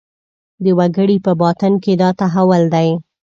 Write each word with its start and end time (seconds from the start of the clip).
د 0.63 0.65
وګړي 0.77 1.17
په 1.25 1.31
باطن 1.41 1.73
کې 1.83 1.93
دا 2.01 2.09
تحول 2.21 2.63
دی. 2.75 2.89